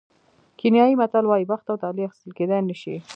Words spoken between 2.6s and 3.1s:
نه شي.